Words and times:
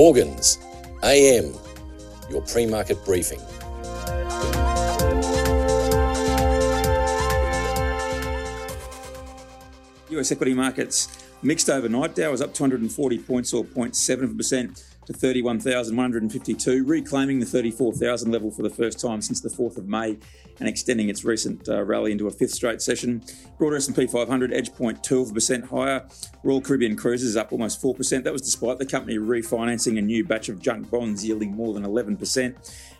Morgans, 0.00 0.58
AM, 1.02 1.52
your 2.30 2.40
pre 2.42 2.66
market 2.66 3.04
briefing. 3.04 3.40
US 10.10 10.30
equity 10.30 10.54
markets 10.54 11.26
mixed 11.42 11.68
overnight. 11.68 12.14
Dow 12.14 12.30
was 12.30 12.40
up 12.40 12.54
240 12.54 13.18
points 13.18 13.52
or 13.52 13.64
0.7% 13.64 14.87
to 15.08 15.14
31,152, 15.14 16.84
reclaiming 16.84 17.38
the 17.40 17.46
34,000 17.46 18.30
level 18.30 18.50
for 18.50 18.62
the 18.62 18.68
first 18.68 19.00
time 19.00 19.22
since 19.22 19.40
the 19.40 19.48
4th 19.48 19.78
of 19.78 19.88
May 19.88 20.18
and 20.60 20.68
extending 20.68 21.08
its 21.08 21.24
recent 21.24 21.66
uh, 21.66 21.82
rally 21.82 22.12
into 22.12 22.26
a 22.26 22.30
fifth 22.30 22.50
straight 22.50 22.82
session. 22.82 23.22
Broader 23.56 23.76
S&P 23.76 24.06
500 24.06 24.52
edged 24.52 24.74
0.12% 24.74 25.70
higher. 25.70 26.06
Royal 26.42 26.60
Caribbean 26.60 26.94
Cruises 26.94 27.38
up 27.38 27.52
almost 27.52 27.80
4%. 27.80 28.22
That 28.22 28.34
was 28.34 28.42
despite 28.42 28.78
the 28.78 28.84
company 28.84 29.16
refinancing 29.16 29.96
a 29.96 30.02
new 30.02 30.24
batch 30.24 30.50
of 30.50 30.60
junk 30.60 30.90
bonds 30.90 31.24
yielding 31.24 31.52
more 31.52 31.72
than 31.72 31.84
11%. 31.84 32.18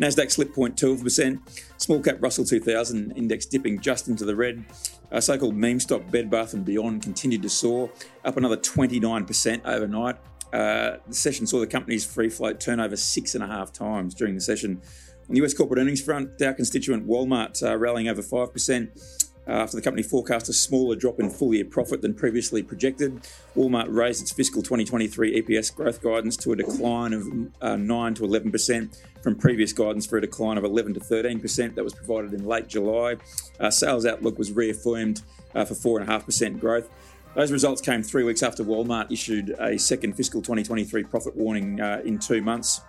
Nasdaq 0.00 0.32
slipped 0.32 0.56
0.12%. 0.56 1.38
Small 1.76 2.00
cap 2.00 2.16
Russell 2.20 2.44
2000 2.44 3.12
index 3.12 3.46
dipping 3.46 3.78
just 3.78 4.08
into 4.08 4.24
the 4.24 4.34
red. 4.34 4.64
Uh, 5.12 5.20
so-called 5.20 5.54
meme 5.54 5.78
stock 5.78 6.10
Bed 6.10 6.28
Bath 6.28 6.52
and 6.52 6.64
Beyond 6.64 7.02
continued 7.02 7.42
to 7.42 7.48
soar, 7.48 7.92
up 8.24 8.36
another 8.36 8.56
29% 8.56 9.60
overnight. 9.64 10.16
Uh, 10.52 10.98
the 11.06 11.14
session 11.14 11.46
saw 11.46 11.60
the 11.60 11.66
company's 11.66 12.04
free 12.04 12.28
float 12.28 12.60
turn 12.60 12.80
over 12.80 12.96
six 12.96 13.34
and 13.34 13.42
a 13.42 13.46
half 13.46 13.72
times 13.72 14.14
during 14.14 14.34
the 14.34 14.40
session. 14.40 14.80
On 15.28 15.34
the 15.34 15.44
US 15.44 15.54
corporate 15.54 15.80
earnings 15.80 16.02
front, 16.02 16.38
Dow 16.38 16.52
constituent 16.52 17.06
Walmart 17.06 17.62
uh, 17.62 17.76
rallying 17.76 18.08
over 18.08 18.22
5%. 18.22 19.22
Uh, 19.44 19.50
after 19.50 19.76
the 19.76 19.82
company 19.82 20.04
forecast 20.04 20.48
a 20.48 20.52
smaller 20.52 20.94
drop 20.94 21.18
in 21.18 21.28
full 21.28 21.52
year 21.52 21.64
profit 21.64 22.00
than 22.00 22.14
previously 22.14 22.62
projected. 22.62 23.20
Walmart 23.56 23.86
raised 23.88 24.22
its 24.22 24.30
fiscal 24.30 24.62
2023 24.62 25.42
EPS 25.42 25.74
growth 25.74 26.00
guidance 26.00 26.36
to 26.36 26.52
a 26.52 26.56
decline 26.56 27.12
of 27.12 27.26
uh, 27.60 27.74
9 27.74 28.14
to 28.14 28.22
11% 28.22 28.96
from 29.20 29.34
previous 29.34 29.72
guidance 29.72 30.06
for 30.06 30.16
a 30.16 30.20
decline 30.20 30.58
of 30.58 30.64
11 30.64 30.94
to 30.94 31.00
13% 31.00 31.74
that 31.74 31.82
was 31.82 31.92
provided 31.92 32.32
in 32.34 32.46
late 32.46 32.68
July. 32.68 33.16
Uh, 33.58 33.68
sales 33.68 34.06
outlook 34.06 34.38
was 34.38 34.52
reaffirmed 34.52 35.22
uh, 35.56 35.64
for 35.64 35.74
4.5% 35.74 36.60
growth. 36.60 36.88
Those 37.34 37.50
results 37.50 37.80
came 37.80 38.02
three 38.02 38.24
weeks 38.24 38.42
after 38.42 38.62
Walmart 38.62 39.10
issued 39.10 39.56
a 39.58 39.78
second 39.78 40.14
fiscal 40.14 40.42
2023 40.42 41.04
profit 41.04 41.34
warning 41.34 41.80
uh, 41.80 42.02
in 42.04 42.18
two 42.18 42.42
months. 42.42 42.82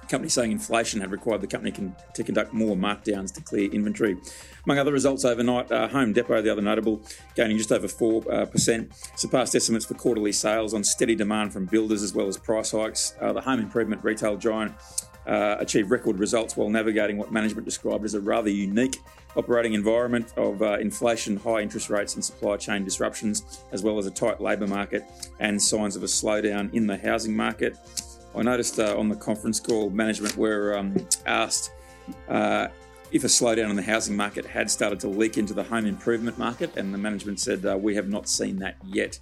The 0.00 0.06
company 0.06 0.30
saying 0.30 0.50
inflation 0.50 1.00
had 1.00 1.10
required 1.10 1.42
the 1.42 1.46
company 1.46 1.72
to 2.14 2.24
conduct 2.24 2.54
more 2.54 2.74
markdowns 2.74 3.34
to 3.34 3.42
clear 3.42 3.70
inventory. 3.70 4.16
Among 4.64 4.78
other 4.78 4.92
results 4.92 5.26
overnight, 5.26 5.70
uh, 5.70 5.88
Home 5.88 6.14
Depot, 6.14 6.40
the 6.40 6.50
other 6.50 6.62
notable, 6.62 7.02
gaining 7.34 7.58
just 7.58 7.70
over 7.70 7.86
4%, 7.86 8.26
uh, 8.30 8.94
surpassed 9.16 9.54
estimates 9.54 9.84
for 9.84 9.94
quarterly 9.94 10.32
sales 10.32 10.72
on 10.72 10.82
steady 10.82 11.14
demand 11.14 11.52
from 11.52 11.66
builders 11.66 12.02
as 12.02 12.14
well 12.14 12.28
as 12.28 12.38
price 12.38 12.70
hikes. 12.70 13.14
Uh, 13.20 13.34
the 13.34 13.42
home 13.42 13.60
improvement 13.60 14.02
retail 14.02 14.36
giant 14.36 14.72
uh, 15.26 15.56
achieved 15.58 15.90
record 15.90 16.18
results 16.18 16.56
while 16.56 16.70
navigating 16.70 17.16
what 17.16 17.32
management 17.32 17.64
described 17.64 18.04
as 18.04 18.14
a 18.14 18.20
rather 18.20 18.48
unique 18.48 18.98
operating 19.36 19.74
environment 19.74 20.32
of 20.36 20.62
uh, 20.62 20.78
inflation, 20.78 21.36
high 21.36 21.60
interest 21.60 21.90
rates, 21.90 22.14
and 22.14 22.24
supply 22.24 22.56
chain 22.56 22.84
disruptions, 22.84 23.62
as 23.72 23.82
well 23.82 23.98
as 23.98 24.06
a 24.06 24.10
tight 24.10 24.40
labour 24.40 24.66
market 24.66 25.04
and 25.40 25.60
signs 25.60 25.96
of 25.96 26.02
a 26.02 26.06
slowdown 26.06 26.72
in 26.72 26.86
the 26.86 26.96
housing 26.96 27.36
market. 27.36 27.76
I 28.34 28.42
noticed 28.42 28.78
uh, 28.78 28.98
on 28.98 29.08
the 29.08 29.16
conference 29.16 29.60
call, 29.60 29.90
management 29.90 30.36
were 30.36 30.76
um, 30.76 30.94
asked 31.26 31.72
uh, 32.28 32.68
if 33.12 33.24
a 33.24 33.28
slowdown 33.28 33.70
in 33.70 33.76
the 33.76 33.82
housing 33.82 34.16
market 34.16 34.46
had 34.46 34.70
started 34.70 35.00
to 35.00 35.08
leak 35.08 35.38
into 35.38 35.54
the 35.54 35.62
home 35.62 35.86
improvement 35.86 36.38
market, 36.38 36.76
and 36.76 36.92
the 36.92 36.98
management 36.98 37.40
said, 37.40 37.64
uh, 37.64 37.76
We 37.76 37.94
have 37.94 38.08
not 38.08 38.28
seen 38.28 38.58
that 38.58 38.76
yet. 38.84 39.18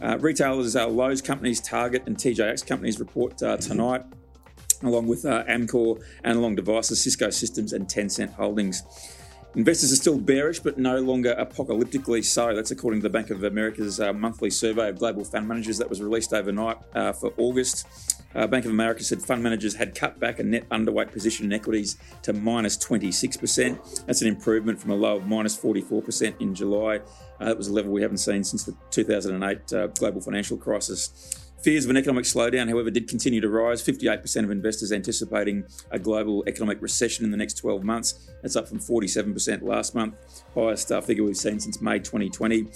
Uh, 0.00 0.18
retailers, 0.18 0.76
uh, 0.76 0.86
Lowe's 0.86 1.22
companies, 1.22 1.60
Target, 1.60 2.02
and 2.06 2.16
TJX 2.16 2.66
companies 2.66 3.00
report 3.00 3.38
tonight 3.38 4.02
along 4.82 5.06
with 5.06 5.24
uh, 5.24 5.44
Amcor, 5.44 6.02
Analog 6.24 6.56
Devices, 6.56 7.02
Cisco 7.02 7.30
Systems, 7.30 7.72
and 7.72 7.86
Tencent 7.86 8.32
Holdings. 8.34 8.82
Investors 9.56 9.90
are 9.90 9.96
still 9.96 10.18
bearish, 10.18 10.60
but 10.60 10.76
no 10.76 10.98
longer 10.98 11.34
apocalyptically 11.38 12.22
so. 12.22 12.54
That's 12.54 12.70
according 12.70 13.00
to 13.00 13.04
the 13.04 13.10
Bank 13.10 13.30
of 13.30 13.42
America's 13.42 13.98
uh, 13.98 14.12
monthly 14.12 14.50
survey 14.50 14.90
of 14.90 14.98
global 14.98 15.24
fund 15.24 15.48
managers 15.48 15.78
that 15.78 15.88
was 15.88 16.02
released 16.02 16.34
overnight 16.34 16.76
uh, 16.94 17.12
for 17.12 17.32
August. 17.38 17.86
Uh, 18.34 18.46
Bank 18.46 18.66
of 18.66 18.70
America 18.70 19.02
said 19.02 19.22
fund 19.22 19.42
managers 19.42 19.74
had 19.74 19.94
cut 19.94 20.20
back 20.20 20.40
a 20.40 20.42
net 20.42 20.68
underweight 20.68 21.10
position 21.10 21.46
in 21.46 21.54
equities 21.54 21.96
to 22.20 22.34
minus 22.34 22.76
26%. 22.76 24.04
That's 24.04 24.20
an 24.20 24.28
improvement 24.28 24.78
from 24.78 24.90
a 24.90 24.94
low 24.94 25.16
of 25.16 25.26
minus 25.26 25.56
44% 25.56 26.38
in 26.38 26.54
July. 26.54 27.00
Uh, 27.40 27.46
that 27.46 27.56
was 27.56 27.68
a 27.68 27.72
level 27.72 27.92
we 27.92 28.02
haven't 28.02 28.18
seen 28.18 28.44
since 28.44 28.64
the 28.64 28.76
2008 28.90 29.72
uh, 29.72 29.86
global 29.86 30.20
financial 30.20 30.58
crisis. 30.58 31.45
Fears 31.66 31.82
of 31.82 31.90
an 31.90 31.96
economic 31.96 32.24
slowdown, 32.24 32.68
however, 32.68 32.92
did 32.92 33.08
continue 33.08 33.40
to 33.40 33.48
rise. 33.48 33.82
58% 33.82 34.44
of 34.44 34.52
investors 34.52 34.92
anticipating 34.92 35.64
a 35.90 35.98
global 35.98 36.44
economic 36.46 36.80
recession 36.80 37.24
in 37.24 37.32
the 37.32 37.36
next 37.36 37.54
12 37.54 37.82
months. 37.82 38.30
That's 38.40 38.54
up 38.54 38.68
from 38.68 38.78
47% 38.78 39.62
last 39.62 39.92
month, 39.92 40.14
highest 40.54 40.92
uh, 40.92 41.00
figure 41.00 41.24
we've 41.24 41.36
seen 41.36 41.58
since 41.58 41.80
May 41.80 41.98
2020. 41.98 42.68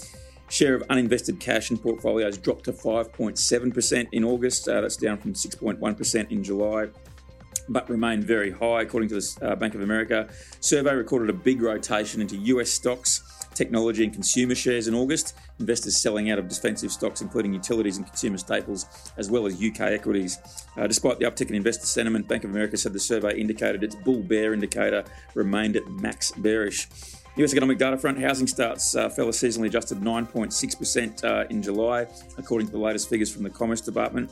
Share 0.49 0.75
of 0.75 0.85
uninvested 0.89 1.39
cash 1.39 1.71
in 1.71 1.77
portfolios 1.77 2.37
dropped 2.37 2.65
to 2.65 2.73
5.7% 2.73 4.07
in 4.11 4.25
August. 4.25 4.67
Uh, 4.67 4.81
that's 4.81 4.97
down 4.97 5.17
from 5.19 5.35
6.1% 5.35 6.29
in 6.29 6.43
July 6.43 6.89
but 7.69 7.89
remained 7.89 8.23
very 8.23 8.51
high, 8.51 8.81
according 8.81 9.07
to 9.07 9.15
the 9.15 9.37
uh, 9.41 9.55
Bank 9.55 9.75
of 9.75 9.81
America. 9.81 10.27
Survey 10.59 10.93
recorded 10.93 11.29
a 11.29 11.33
big 11.33 11.61
rotation 11.61 12.19
into 12.19 12.35
US 12.35 12.69
stocks 12.69 13.30
technology 13.53 14.03
and 14.03 14.13
consumer 14.13 14.55
shares 14.55 14.87
in 14.87 14.95
August, 14.95 15.35
investors 15.59 15.97
selling 15.97 16.31
out 16.31 16.39
of 16.39 16.47
defensive 16.47 16.91
stocks, 16.91 17.21
including 17.21 17.53
utilities 17.53 17.97
and 17.97 18.05
consumer 18.05 18.37
staples, 18.37 18.85
as 19.17 19.29
well 19.29 19.45
as 19.45 19.61
UK 19.61 19.81
equities. 19.81 20.39
Uh, 20.77 20.87
despite 20.87 21.19
the 21.19 21.25
uptick 21.25 21.49
in 21.49 21.55
investor 21.55 21.85
sentiment, 21.85 22.27
Bank 22.27 22.43
of 22.43 22.51
America 22.51 22.77
said 22.77 22.93
the 22.93 22.99
survey 22.99 23.39
indicated 23.39 23.83
its 23.83 23.95
bull 23.95 24.21
bear 24.21 24.53
indicator 24.53 25.03
remained 25.35 25.75
at 25.75 25.87
max 25.87 26.31
bearish. 26.31 26.87
US 27.37 27.53
economic 27.53 27.77
data 27.77 27.97
front, 27.97 28.19
housing 28.19 28.47
starts 28.47 28.93
uh, 28.93 29.07
fell 29.07 29.29
a 29.29 29.31
seasonally 29.31 29.67
adjusted 29.67 29.99
9.6% 30.01 31.23
uh, 31.23 31.47
in 31.49 31.61
July, 31.61 32.05
according 32.37 32.67
to 32.67 32.73
the 32.73 32.79
latest 32.79 33.09
figures 33.09 33.33
from 33.33 33.43
the 33.43 33.49
Commerce 33.49 33.79
Department. 33.79 34.29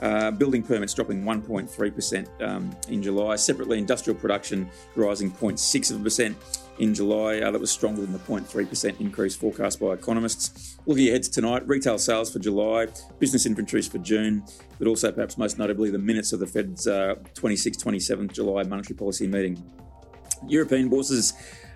Uh, 0.00 0.30
building 0.30 0.62
permits 0.62 0.94
dropping 0.94 1.24
1.3% 1.24 2.42
um, 2.42 2.70
in 2.88 3.02
July. 3.02 3.36
Separately, 3.36 3.78
industrial 3.78 4.18
production 4.18 4.70
rising 4.94 5.30
0.6% 5.30 6.34
in 6.78 6.94
July. 6.94 7.40
Uh, 7.40 7.50
that 7.50 7.60
was 7.60 7.70
stronger 7.70 8.02
than 8.02 8.12
the 8.12 8.18
0.3% 8.20 9.00
increase 9.00 9.34
forecast 9.34 9.80
by 9.80 9.88
economists. 9.88 10.78
Looking 10.86 11.08
ahead 11.08 11.24
to 11.24 11.30
tonight, 11.30 11.66
retail 11.66 11.98
sales 11.98 12.32
for 12.32 12.38
July, 12.38 12.86
business 13.18 13.46
inventories 13.46 13.88
for 13.88 13.98
June, 13.98 14.44
but 14.78 14.86
also 14.86 15.10
perhaps 15.10 15.36
most 15.36 15.58
notably 15.58 15.90
the 15.90 15.98
minutes 15.98 16.32
of 16.32 16.40
the 16.40 16.46
Fed's 16.46 16.86
uh, 16.86 17.16
26 17.34 17.76
27th 17.78 18.32
July 18.32 18.62
monetary 18.62 18.96
policy 18.96 19.26
meeting. 19.26 19.62
European 20.46 20.88
bourses 20.88 21.32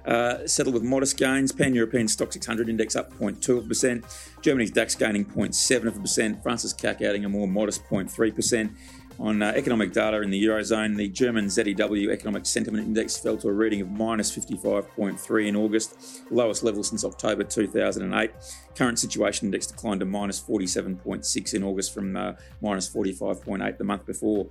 uh, 0.06 0.46
settled 0.46 0.74
with 0.74 0.82
modest 0.82 1.16
gains. 1.16 1.52
Pan 1.52 1.74
European 1.74 2.06
Stoxx 2.06 2.34
600 2.34 2.68
index 2.68 2.96
up 2.96 3.12
0.2%. 3.18 4.04
Germany's 4.42 4.70
DAX 4.70 4.94
gaining 4.94 5.24
0.7%. 5.24 6.42
France's 6.42 6.74
CAC 6.74 7.02
adding 7.02 7.24
a 7.24 7.28
more 7.28 7.46
modest 7.46 7.84
0.3%. 7.84 8.70
On 9.18 9.42
uh, 9.42 9.52
economic 9.54 9.92
data 9.92 10.20
in 10.22 10.30
the 10.30 10.42
Eurozone, 10.44 10.96
the 10.96 11.06
German 11.08 11.48
ZEW 11.48 12.10
Economic 12.10 12.46
Sentiment 12.46 12.86
Index 12.86 13.18
fell 13.18 13.36
to 13.36 13.48
a 13.48 13.52
reading 13.52 13.80
of 13.80 13.90
minus 13.90 14.36
55.3 14.36 15.46
in 15.46 15.54
August, 15.54 16.22
lowest 16.30 16.62
level 16.62 16.82
since 16.82 17.04
October 17.04 17.44
2008. 17.44 18.30
Current 18.74 18.98
situation 18.98 19.46
index 19.46 19.66
declined 19.66 20.00
to 20.00 20.06
minus 20.06 20.40
47.6 20.40 21.54
in 21.54 21.62
August 21.62 21.94
from 21.94 22.16
uh, 22.16 22.32
minus 22.60 22.88
45.8 22.88 23.78
the 23.78 23.84
month 23.84 24.06
before. 24.06 24.48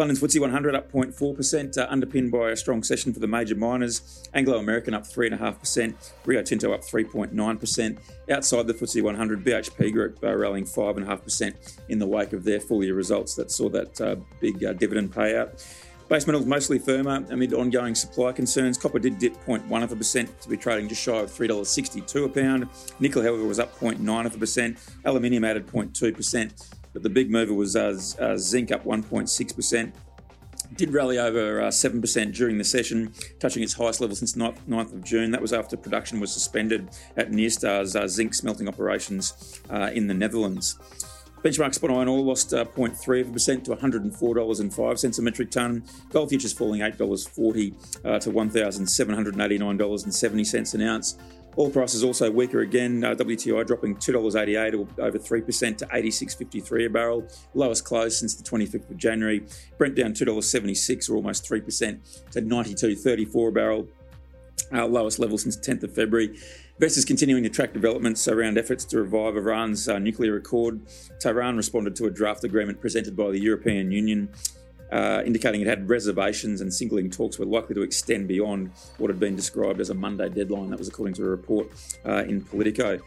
London's 0.00 0.22
FTSE 0.22 0.40
100 0.40 0.74
up 0.74 0.90
0.4%, 0.90 1.76
uh, 1.76 1.86
underpinned 1.90 2.32
by 2.32 2.52
a 2.52 2.56
strong 2.56 2.82
session 2.82 3.12
for 3.12 3.20
the 3.20 3.26
major 3.26 3.54
miners. 3.54 4.26
Anglo 4.32 4.56
American 4.56 4.94
up 4.94 5.02
3.5%, 5.02 5.94
Rio 6.24 6.42
Tinto 6.42 6.72
up 6.72 6.80
3.9%. 6.80 7.98
Outside 8.30 8.66
the 8.66 8.72
FTSE 8.72 9.02
100, 9.02 9.44
BHP 9.44 9.92
Group 9.92 10.18
uh, 10.22 10.34
rallying 10.34 10.64
5.5% 10.64 11.76
in 11.90 11.98
the 11.98 12.06
wake 12.06 12.32
of 12.32 12.44
their 12.44 12.60
full 12.60 12.82
year 12.82 12.94
results 12.94 13.34
that 13.34 13.50
saw 13.50 13.68
that 13.68 14.00
uh, 14.00 14.16
big 14.40 14.64
uh, 14.64 14.72
dividend 14.72 15.12
payout. 15.12 15.62
Base 16.08 16.26
metals 16.26 16.46
mostly 16.46 16.78
firmer 16.78 17.22
amid 17.28 17.52
ongoing 17.52 17.94
supply 17.94 18.32
concerns. 18.32 18.78
Copper 18.78 18.98
did 19.00 19.18
dip 19.18 19.34
0.1 19.44 19.82
of 19.82 19.92
a 19.92 19.96
percent 19.96 20.40
to 20.40 20.48
be 20.48 20.56
trading 20.56 20.88
just 20.88 21.02
shy 21.02 21.18
of 21.18 21.30
$3.62 21.30 22.24
a 22.24 22.28
pound. 22.30 22.68
Nickel, 23.00 23.22
however, 23.22 23.44
was 23.44 23.58
up 23.58 23.78
0.9 23.78 24.24
of 24.24 24.34
a 24.34 24.38
percent. 24.38 24.78
Aluminium 25.04 25.44
added 25.44 25.66
0.2 25.66 26.16
percent. 26.16 26.54
But 26.92 27.02
the 27.02 27.10
big 27.10 27.30
mover 27.30 27.54
was 27.54 27.76
uh, 27.76 27.98
uh, 28.18 28.36
zinc 28.36 28.72
up 28.72 28.84
1.6%. 28.84 29.92
Did 30.76 30.92
rally 30.92 31.18
over 31.18 31.62
uh, 31.62 31.68
7% 31.68 32.34
during 32.34 32.58
the 32.58 32.64
session, 32.64 33.12
touching 33.40 33.62
its 33.62 33.74
highest 33.74 34.00
level 34.00 34.14
since 34.14 34.34
9th, 34.34 34.92
of 34.92 35.02
June. 35.02 35.32
That 35.32 35.42
was 35.42 35.52
after 35.52 35.76
production 35.76 36.20
was 36.20 36.32
suspended 36.32 36.90
at 37.16 37.32
Nyrstar's 37.32 37.96
uh, 37.96 38.06
zinc 38.06 38.34
smelting 38.34 38.68
operations 38.68 39.60
uh, 39.68 39.90
in 39.92 40.06
the 40.06 40.14
Netherlands. 40.14 40.78
Benchmark 41.42 41.74
spot 41.74 41.90
iron 41.90 42.06
ore 42.06 42.20
lost 42.20 42.52
uh, 42.52 42.66
0.3% 42.66 43.64
to 43.64 43.74
$104.05 43.74 45.18
a 45.18 45.22
metric 45.22 45.50
tonne. 45.50 45.82
Gold 46.10 46.28
futures 46.28 46.52
falling 46.52 46.82
$8.40 46.82 48.04
uh, 48.04 48.18
to 48.18 48.30
$1,789.70 48.30 50.74
an 50.74 50.82
ounce. 50.82 51.16
Oil 51.58 51.70
prices 51.70 52.04
also 52.04 52.30
weaker 52.30 52.60
again. 52.60 53.02
Uh, 53.02 53.14
WTI 53.14 53.66
dropping 53.66 53.96
$2.88 53.96 54.74
or 54.74 55.04
over 55.04 55.18
3% 55.18 55.78
to 55.78 55.86
86.53 55.86 56.86
a 56.86 56.90
barrel, 56.90 57.26
lowest 57.54 57.84
close 57.84 58.18
since 58.18 58.34
the 58.34 58.44
25th 58.48 58.88
of 58.88 58.96
January. 58.96 59.44
Brent 59.76 59.96
down 59.96 60.12
$2.76 60.12 61.10
or 61.10 61.16
almost 61.16 61.48
3% 61.48 62.30
to 62.32 62.42
92.34 62.42 63.48
a 63.48 63.52
barrel, 63.52 63.88
our 64.72 64.86
lowest 64.86 65.18
level 65.18 65.36
since 65.38 65.56
10th 65.56 65.82
of 65.82 65.94
February. 65.94 66.38
Investors 66.76 67.04
continuing 67.04 67.42
to 67.42 67.50
track 67.50 67.72
developments 67.72 68.26
around 68.28 68.56
efforts 68.56 68.84
to 68.86 68.98
revive 68.98 69.36
Iran's 69.36 69.88
uh, 69.88 69.98
nuclear 69.98 70.36
accord. 70.36 70.80
Tehran 71.18 71.56
responded 71.56 71.96
to 71.96 72.06
a 72.06 72.10
draft 72.10 72.44
agreement 72.44 72.80
presented 72.80 73.16
by 73.16 73.30
the 73.30 73.40
European 73.40 73.90
Union, 73.90 74.30
uh, 74.92 75.22
indicating 75.24 75.60
it 75.60 75.66
had 75.66 75.88
reservations 75.88 76.60
and 76.60 76.72
signaling 76.72 77.10
talks 77.10 77.38
were 77.38 77.46
likely 77.46 77.74
to 77.74 77.82
extend 77.82 78.28
beyond 78.28 78.70
what 78.98 79.10
had 79.10 79.20
been 79.20 79.36
described 79.36 79.80
as 79.80 79.90
a 79.90 79.94
Monday 79.94 80.28
deadline. 80.28 80.70
That 80.70 80.78
was 80.78 80.88
according 80.88 81.14
to 81.14 81.24
a 81.24 81.28
report 81.28 81.68
uh, 82.04 82.24
in 82.26 82.42
Politico. 82.42 83.00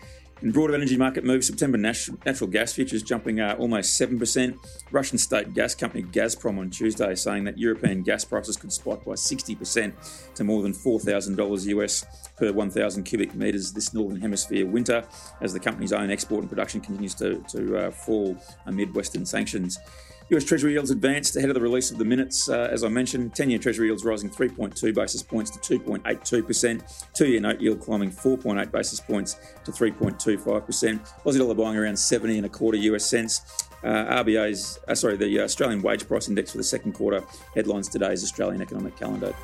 In 0.43 0.51
broader 0.51 0.75
energy 0.75 0.97
market 0.97 1.23
moves, 1.23 1.47
September 1.47 1.77
natural 1.77 2.49
gas 2.49 2.73
futures 2.73 3.01
jumping 3.01 3.39
uh, 3.39 3.55
almost 3.57 3.97
7%. 3.97 4.57
Russian 4.91 5.17
state 5.17 5.53
gas 5.53 5.73
company 5.73 6.03
Gazprom 6.03 6.59
on 6.59 6.69
Tuesday 6.69 7.15
saying 7.15 7.45
that 7.45 7.57
European 7.57 8.03
gas 8.03 8.25
prices 8.25 8.57
could 8.57 8.73
spike 8.73 9.05
by 9.05 9.13
60% 9.13 10.33
to 10.35 10.43
more 10.43 10.61
than 10.61 10.73
$4,000 10.73 11.65
US 11.67 12.05
per 12.35 12.51
1,000 12.51 13.03
cubic 13.03 13.33
metres 13.35 13.71
this 13.71 13.93
Northern 13.93 14.19
Hemisphere 14.19 14.65
winter 14.65 15.05
as 15.39 15.53
the 15.53 15.61
company's 15.61 15.93
own 15.93 16.11
export 16.11 16.41
and 16.41 16.49
production 16.49 16.81
continues 16.81 17.15
to, 17.15 17.41
to 17.47 17.77
uh, 17.77 17.91
fall 17.91 18.35
amid 18.65 18.93
Western 18.93 19.25
sanctions. 19.25 19.79
US 20.29 20.43
Treasury 20.43 20.73
yields 20.73 20.89
advanced 20.89 21.35
ahead 21.35 21.49
of 21.49 21.53
the 21.53 21.61
release 21.61 21.91
of 21.91 21.97
the 21.97 22.05
minutes. 22.05 22.47
Uh, 22.47 22.69
as 22.71 22.83
I 22.83 22.87
mentioned, 22.87 23.35
10 23.35 23.49
year 23.49 23.59
Treasury 23.59 23.87
yields 23.87 24.05
rising 24.05 24.29
3.2 24.29 24.93
basis 24.93 25.21
points 25.21 25.51
to 25.51 25.79
2.82%, 25.79 27.13
two 27.13 27.27
year 27.27 27.41
note 27.41 27.59
yield 27.59 27.81
climbing 27.81 28.11
4.8 28.11 28.71
basis 28.71 28.99
points 28.99 29.35
to 29.65 29.71
3.25%. 29.71 31.23
Aussie 31.25 31.37
dollar 31.37 31.53
buying 31.53 31.77
around 31.77 31.97
70 31.97 32.37
and 32.37 32.45
a 32.45 32.49
quarter 32.49 32.77
US 32.77 33.05
cents. 33.05 33.67
Uh, 33.83 34.23
RBA's, 34.23 34.79
uh, 34.87 34.95
sorry, 34.95 35.17
the 35.17 35.41
Australian 35.41 35.81
Wage 35.81 36.07
Price 36.07 36.29
Index 36.29 36.51
for 36.51 36.57
the 36.57 36.63
second 36.63 36.93
quarter 36.93 37.21
headlines 37.53 37.89
today's 37.89 38.23
Australian 38.23 38.61
economic 38.61 38.95
calendar. 38.95 39.35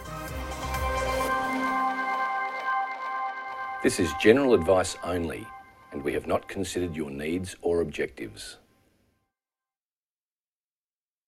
This 3.83 3.99
is 3.99 4.13
general 4.19 4.53
advice 4.53 4.95
only, 5.03 5.45
and 5.91 6.03
we 6.03 6.13
have 6.13 6.25
not 6.25 6.47
considered 6.47 6.95
your 6.95 7.09
needs 7.09 7.55
or 7.61 7.81
objectives. 7.81 8.57